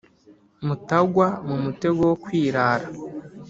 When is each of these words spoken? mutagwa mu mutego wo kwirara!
mutagwa 0.65 1.27
mu 1.47 1.55
mutego 1.63 2.01
wo 2.09 2.15
kwirara! 2.23 2.85